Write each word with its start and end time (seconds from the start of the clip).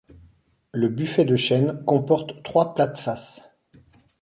Le 0.71 0.89
buffet 0.89 1.25
de 1.25 1.35
chêne 1.35 1.83
comporte 1.85 2.41
trois 2.41 2.73
plates-faces. 2.73 3.43